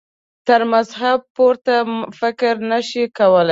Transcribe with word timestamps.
تر 0.47 0.61
مذهب 0.73 1.19
پورته 1.35 1.75
فکر 2.19 2.55
نه 2.71 2.79
شي 2.87 3.03
کولای. 3.19 3.49